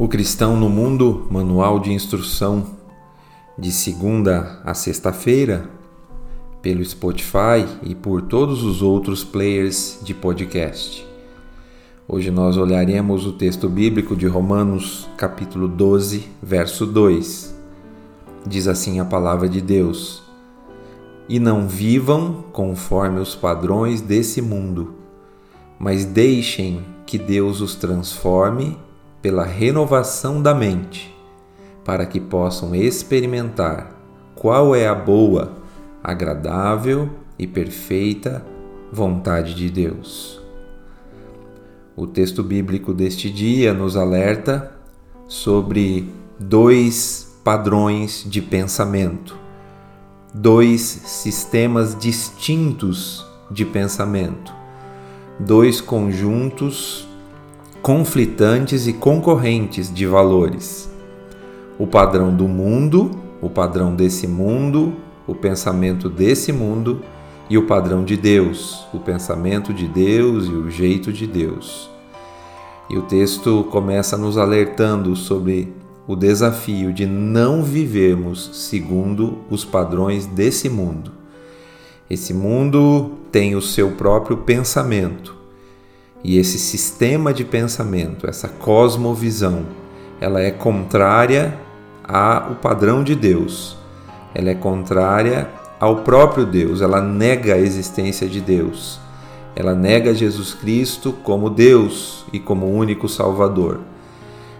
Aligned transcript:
O 0.00 0.08
Cristão 0.08 0.56
no 0.56 0.70
Mundo, 0.70 1.26
manual 1.30 1.78
de 1.78 1.92
instrução 1.92 2.68
de 3.58 3.70
segunda 3.70 4.58
a 4.64 4.72
sexta-feira, 4.72 5.68
pelo 6.62 6.82
Spotify 6.82 7.68
e 7.82 7.94
por 7.94 8.22
todos 8.22 8.64
os 8.64 8.80
outros 8.80 9.22
players 9.22 9.98
de 10.02 10.14
podcast. 10.14 11.06
Hoje 12.08 12.30
nós 12.30 12.56
olharemos 12.56 13.26
o 13.26 13.32
texto 13.32 13.68
bíblico 13.68 14.16
de 14.16 14.26
Romanos, 14.26 15.06
capítulo 15.18 15.68
12, 15.68 16.26
verso 16.42 16.86
2. 16.86 17.54
Diz 18.46 18.68
assim 18.68 19.00
a 19.00 19.04
palavra 19.04 19.50
de 19.50 19.60
Deus: 19.60 20.22
E 21.28 21.38
não 21.38 21.68
vivam 21.68 22.44
conforme 22.54 23.20
os 23.20 23.34
padrões 23.34 24.00
desse 24.00 24.40
mundo, 24.40 24.94
mas 25.78 26.06
deixem 26.06 26.86
que 27.04 27.18
Deus 27.18 27.60
os 27.60 27.74
transforme 27.74 28.78
pela 29.22 29.44
renovação 29.44 30.40
da 30.40 30.54
mente, 30.54 31.14
para 31.84 32.06
que 32.06 32.20
possam 32.20 32.74
experimentar 32.74 33.94
qual 34.34 34.74
é 34.74 34.88
a 34.88 34.94
boa, 34.94 35.52
agradável 36.02 37.10
e 37.38 37.46
perfeita 37.46 38.44
vontade 38.92 39.54
de 39.54 39.70
Deus. 39.70 40.40
O 41.94 42.06
texto 42.06 42.42
bíblico 42.42 42.94
deste 42.94 43.30
dia 43.30 43.74
nos 43.74 43.96
alerta 43.96 44.72
sobre 45.28 46.10
dois 46.38 47.38
padrões 47.44 48.24
de 48.26 48.40
pensamento, 48.40 49.36
dois 50.32 50.80
sistemas 50.80 51.94
distintos 51.98 53.26
de 53.50 53.64
pensamento, 53.64 54.54
dois 55.38 55.80
conjuntos 55.80 57.09
conflitantes 57.82 58.86
e 58.86 58.92
concorrentes 58.92 59.92
de 59.92 60.06
valores. 60.06 60.90
O 61.78 61.86
padrão 61.86 62.34
do 62.34 62.46
mundo, 62.46 63.10
o 63.40 63.48
padrão 63.48 63.94
desse 63.94 64.26
mundo, 64.26 64.94
o 65.26 65.34
pensamento 65.34 66.08
desse 66.08 66.52
mundo 66.52 67.00
e 67.48 67.56
o 67.56 67.66
padrão 67.66 68.04
de 68.04 68.16
Deus, 68.16 68.86
o 68.92 68.98
pensamento 68.98 69.72
de 69.72 69.88
Deus 69.88 70.46
e 70.46 70.50
o 70.50 70.70
jeito 70.70 71.10
de 71.10 71.26
Deus. 71.26 71.90
E 72.90 72.98
o 72.98 73.02
texto 73.02 73.64
começa 73.70 74.16
nos 74.16 74.36
alertando 74.36 75.16
sobre 75.16 75.72
o 76.06 76.14
desafio 76.14 76.92
de 76.92 77.06
não 77.06 77.62
vivermos 77.62 78.50
segundo 78.52 79.38
os 79.48 79.64
padrões 79.64 80.26
desse 80.26 80.68
mundo. 80.68 81.12
Esse 82.10 82.34
mundo 82.34 83.12
tem 83.30 83.54
o 83.54 83.62
seu 83.62 83.92
próprio 83.92 84.38
pensamento, 84.38 85.39
e 86.22 86.38
esse 86.38 86.58
sistema 86.58 87.32
de 87.32 87.44
pensamento, 87.44 88.28
essa 88.28 88.48
cosmovisão, 88.48 89.64
ela 90.20 90.40
é 90.40 90.50
contrária 90.50 91.58
ao 92.04 92.56
padrão 92.56 93.02
de 93.02 93.14
Deus. 93.14 93.76
Ela 94.34 94.50
é 94.50 94.54
contrária 94.54 95.48
ao 95.78 95.96
próprio 95.96 96.44
Deus, 96.44 96.82
ela 96.82 97.00
nega 97.00 97.54
a 97.54 97.58
existência 97.58 98.28
de 98.28 98.40
Deus. 98.40 99.00
Ela 99.56 99.74
nega 99.74 100.14
Jesus 100.14 100.52
Cristo 100.52 101.12
como 101.24 101.48
Deus 101.48 102.24
e 102.32 102.38
como 102.38 102.70
único 102.70 103.08
Salvador. 103.08 103.80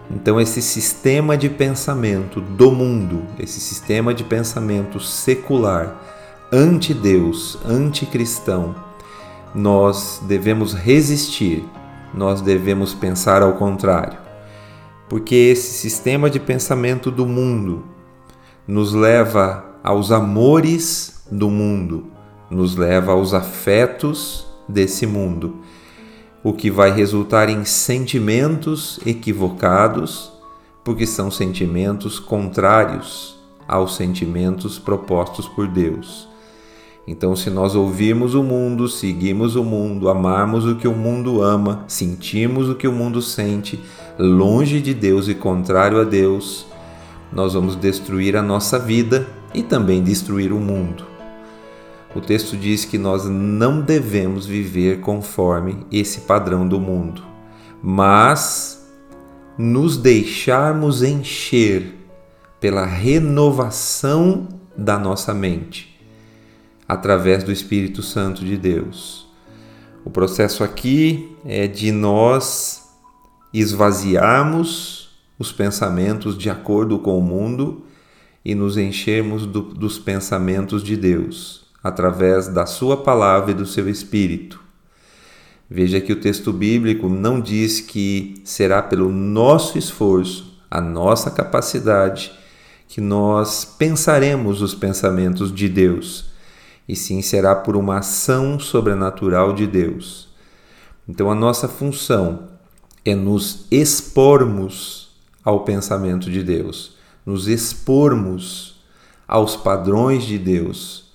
Então, 0.09 0.41
esse 0.41 0.61
sistema 0.61 1.37
de 1.37 1.47
pensamento 1.47 2.41
do 2.41 2.71
mundo, 2.71 3.23
esse 3.39 3.59
sistema 3.59 4.13
de 4.13 4.23
pensamento 4.23 4.99
secular, 4.99 5.95
anti-Deus, 6.51 7.57
anticristão, 7.65 8.75
nós 9.53 10.21
devemos 10.27 10.73
resistir, 10.73 11.63
nós 12.13 12.41
devemos 12.41 12.93
pensar 12.93 13.41
ao 13.41 13.53
contrário. 13.53 14.17
Porque 15.09 15.35
esse 15.35 15.73
sistema 15.73 16.29
de 16.29 16.39
pensamento 16.39 17.11
do 17.11 17.25
mundo 17.25 17.83
nos 18.67 18.93
leva 18.93 19.65
aos 19.83 20.11
amores 20.11 21.25
do 21.29 21.49
mundo, 21.49 22.05
nos 22.49 22.75
leva 22.75 23.11
aos 23.11 23.33
afetos 23.33 24.47
desse 24.67 25.05
mundo, 25.05 25.57
o 26.43 26.53
que 26.53 26.71
vai 26.71 26.91
resultar 26.91 27.49
em 27.49 27.65
sentimentos 27.65 28.99
equivocados, 29.05 30.31
porque 30.83 31.05
são 31.05 31.29
sentimentos 31.29 32.19
contrários 32.19 33.39
aos 33.67 33.95
sentimentos 33.95 34.79
propostos 34.79 35.47
por 35.47 35.67
Deus. 35.67 36.30
Então, 37.11 37.35
se 37.35 37.49
nós 37.49 37.75
ouvirmos 37.75 38.35
o 38.35 38.41
mundo, 38.41 38.87
seguimos 38.87 39.57
o 39.57 39.65
mundo, 39.65 40.07
amarmos 40.07 40.65
o 40.65 40.77
que 40.77 40.87
o 40.87 40.95
mundo 40.95 41.43
ama, 41.43 41.83
sentimos 41.85 42.69
o 42.69 42.75
que 42.75 42.87
o 42.87 42.91
mundo 42.93 43.21
sente, 43.21 43.77
longe 44.17 44.79
de 44.79 44.93
Deus 44.93 45.27
e 45.27 45.35
contrário 45.35 45.99
a 45.99 46.05
Deus, 46.05 46.65
nós 47.29 47.53
vamos 47.53 47.75
destruir 47.75 48.37
a 48.37 48.41
nossa 48.41 48.79
vida 48.79 49.27
e 49.53 49.61
também 49.61 50.01
destruir 50.01 50.53
o 50.53 50.57
mundo. 50.57 51.05
O 52.15 52.21
texto 52.21 52.55
diz 52.55 52.85
que 52.85 52.97
nós 52.97 53.25
não 53.25 53.81
devemos 53.81 54.45
viver 54.45 55.01
conforme 55.01 55.85
esse 55.91 56.21
padrão 56.21 56.65
do 56.65 56.79
mundo, 56.79 57.21
mas 57.83 58.89
nos 59.57 59.97
deixarmos 59.97 61.03
encher 61.03 61.93
pela 62.57 62.85
renovação 62.85 64.47
da 64.77 64.97
nossa 64.97 65.33
mente 65.33 65.90
através 66.91 67.41
do 67.41 67.53
Espírito 67.53 68.03
Santo 68.03 68.43
de 68.43 68.57
Deus. 68.57 69.25
O 70.03 70.09
processo 70.09 70.61
aqui 70.61 71.37
é 71.45 71.65
de 71.65 71.89
nós 71.89 72.83
esvaziarmos 73.53 75.09
os 75.39 75.53
pensamentos 75.53 76.37
de 76.37 76.49
acordo 76.49 76.99
com 76.99 77.17
o 77.17 77.21
mundo 77.21 77.85
e 78.43 78.53
nos 78.53 78.75
enchermos 78.75 79.45
do, 79.45 79.61
dos 79.61 79.97
pensamentos 79.97 80.83
de 80.83 80.97
Deus, 80.97 81.61
através 81.81 82.49
da 82.49 82.65
Sua 82.65 82.97
palavra 82.97 83.51
e 83.51 83.55
do 83.55 83.65
seu 83.65 83.87
Espírito. 83.87 84.59
Veja 85.69 86.01
que 86.01 86.11
o 86.11 86.19
texto 86.19 86.51
bíblico 86.51 87.07
não 87.07 87.39
diz 87.39 87.79
que 87.79 88.41
será 88.43 88.83
pelo 88.83 89.09
nosso 89.09 89.77
esforço, 89.77 90.61
a 90.69 90.81
nossa 90.81 91.31
capacidade, 91.31 92.33
que 92.89 92.99
nós 92.99 93.63
pensaremos 93.63 94.61
os 94.61 94.75
pensamentos 94.75 95.55
de 95.55 95.69
Deus 95.69 96.30
e 96.91 96.95
sim 96.97 97.21
será 97.21 97.55
por 97.55 97.77
uma 97.77 97.99
ação 97.99 98.59
sobrenatural 98.59 99.53
de 99.53 99.65
Deus. 99.65 100.27
Então 101.07 101.31
a 101.31 101.35
nossa 101.35 101.69
função 101.69 102.49
é 103.05 103.15
nos 103.15 103.65
expormos 103.71 105.15
ao 105.41 105.61
pensamento 105.61 106.29
de 106.29 106.43
Deus, 106.43 106.97
nos 107.25 107.47
expormos 107.47 108.83
aos 109.25 109.55
padrões 109.55 110.25
de 110.25 110.37
Deus, 110.37 111.13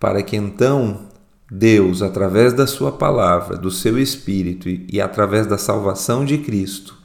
para 0.00 0.22
que 0.22 0.34
então 0.34 1.02
Deus, 1.50 2.00
através 2.00 2.54
da 2.54 2.66
Sua 2.66 2.90
palavra, 2.90 3.58
do 3.58 3.70
seu 3.70 3.98
Espírito 3.98 4.66
e, 4.66 4.86
e 4.90 4.98
através 4.98 5.46
da 5.46 5.58
salvação 5.58 6.24
de 6.24 6.38
Cristo, 6.38 6.96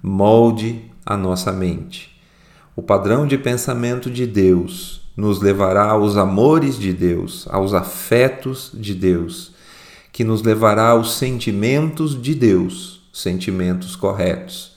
molde 0.00 0.88
a 1.04 1.16
nossa 1.16 1.50
mente. 1.50 2.16
O 2.76 2.82
padrão 2.82 3.26
de 3.26 3.36
pensamento 3.36 4.08
de 4.08 4.24
Deus 4.24 5.05
nos 5.16 5.40
levará 5.40 5.90
aos 5.90 6.16
amores 6.16 6.78
de 6.78 6.92
Deus, 6.92 7.46
aos 7.50 7.72
afetos 7.72 8.70
de 8.74 8.94
Deus, 8.94 9.54
que 10.12 10.24
nos 10.24 10.42
levará 10.42 10.90
aos 10.90 11.14
sentimentos 11.14 12.20
de 12.20 12.34
Deus, 12.34 13.00
sentimentos 13.12 13.96
corretos. 13.96 14.76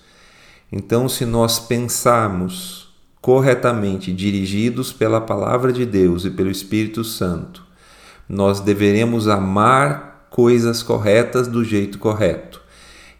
Então, 0.71 1.09
se 1.09 1.25
nós 1.25 1.59
pensarmos 1.59 2.87
corretamente, 3.21 4.13
dirigidos 4.13 4.93
pela 4.93 5.19
palavra 5.19 5.73
de 5.73 5.85
Deus 5.85 6.25
e 6.25 6.29
pelo 6.29 6.49
Espírito 6.49 7.03
Santo, 7.03 7.63
nós 8.27 8.59
deveremos 8.59 9.27
amar 9.27 10.27
coisas 10.29 10.83
corretas 10.83 11.47
do 11.47 11.63
jeito 11.63 11.97
correto. 11.97 12.61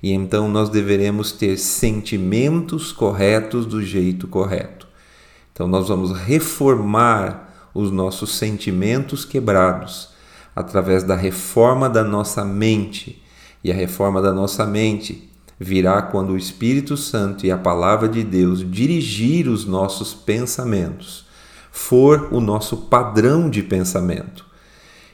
E 0.02 0.12
então 0.12 0.48
nós 0.48 0.70
deveremos 0.70 1.32
ter 1.32 1.58
sentimentos 1.58 2.92
corretos 2.92 3.66
do 3.66 3.82
jeito 3.82 4.28
correto. 4.28 4.88
Então, 5.60 5.68
nós 5.68 5.90
vamos 5.90 6.14
reformar 6.14 7.70
os 7.74 7.92
nossos 7.92 8.38
sentimentos 8.38 9.26
quebrados 9.26 10.08
através 10.56 11.04
da 11.04 11.18
reforma 11.18 11.90
da 11.90 12.02
nossa 12.02 12.46
mente. 12.46 13.22
E 13.62 13.70
a 13.70 13.76
reforma 13.76 14.22
da 14.22 14.32
nossa 14.32 14.66
mente 14.66 15.30
virá 15.60 16.02
quando 16.02 16.30
o 16.30 16.38
Espírito 16.38 16.96
Santo 16.96 17.46
e 17.46 17.52
a 17.52 17.58
palavra 17.58 18.08
de 18.08 18.24
Deus 18.24 18.60
dirigir 18.72 19.50
os 19.50 19.66
nossos 19.66 20.14
pensamentos, 20.14 21.26
for 21.74 22.30
o 22.32 22.40
nosso 22.40 22.78
padrão 22.78 23.50
de 23.50 23.62
pensamento. 23.62 24.46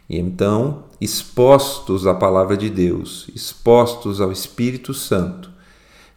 E 0.07 0.19
então, 0.19 0.83
expostos 1.01 2.05
à 2.05 2.13
palavra 2.13 2.55
de 2.55 2.69
Deus, 2.69 3.27
expostos 3.33 4.21
ao 4.21 4.31
Espírito 4.31 4.93
Santo, 4.93 5.54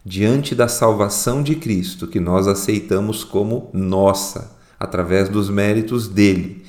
diante 0.09 0.55
da 0.55 0.67
salvação 0.67 1.43
de 1.43 1.53
Cristo, 1.53 2.07
que 2.07 2.19
nós 2.19 2.47
aceitamos 2.47 3.23
como 3.23 3.69
nossa, 3.71 4.57
através 4.79 5.29
dos 5.29 5.51
méritos 5.51 6.07
dele. 6.07 6.65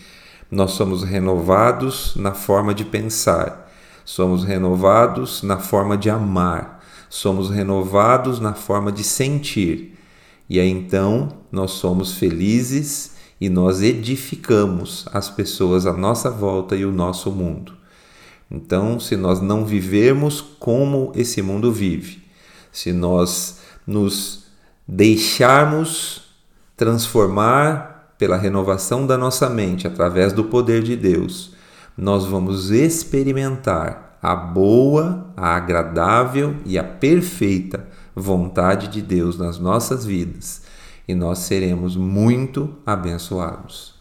Nós 0.51 0.73
somos 0.73 1.03
renovados 1.03 2.15
na 2.17 2.35
forma 2.35 2.75
de 2.75 2.85
pensar, 2.85 3.73
somos 4.05 4.45
renovados 4.45 5.43
na 5.43 5.57
forma 5.57 5.97
de 5.97 6.11
amar, 6.11 6.85
somos 7.09 7.49
renovados 7.49 8.41
na 8.41 8.53
forma 8.53 8.93
de 8.93 9.03
sentir. 9.03 9.97
E 10.47 10.61
aí 10.61 10.69
então 10.69 11.31
nós 11.51 11.71
somos 11.71 12.13
felizes 12.13 13.13
e 13.41 13.49
nós 13.49 13.81
edificamos 13.81 15.07
as 15.15 15.31
pessoas 15.31 15.87
à 15.87 15.95
nossa 15.95 16.31
volta 16.31 16.77
e 16.77 16.85
o 16.85 16.93
nosso 16.93 17.31
mundo. 17.31 17.73
Então, 18.51 19.01
se 19.01 19.17
nós 19.17 19.41
não 19.41 19.65
vivermos 19.65 20.43
como 20.43 21.11
esse 21.15 21.41
mundo 21.41 21.73
vive, 21.73 22.20
se 22.73 22.93
nós 22.93 23.61
nos 23.87 24.45
deixarmos 24.87 26.23
transformar 26.77 28.15
pela 28.19 28.37
renovação 28.37 29.07
da 29.07 29.17
nossa 29.17 29.49
mente 29.49 29.87
através 29.87 30.33
do 30.33 30.45
poder 30.45 30.83
de 30.83 30.97
Deus, 30.97 31.55
nós 31.97 32.25
vamos 32.25 32.71
experimentar 32.71 34.19
a 34.23 34.35
boa, 34.35 35.33
a 35.37 35.57
agradável 35.57 36.57
e 36.65 36.79
a 36.79 36.85
perfeita 36.85 37.87
vontade 38.15 38.89
de 38.89 39.01
Deus 39.01 39.39
nas 39.39 39.59
nossas 39.59 40.05
vidas 40.05 40.63
e 41.11 41.15
nós 41.15 41.41
seremos 41.41 41.97
muito 41.97 42.77
abençoados. 42.87 44.00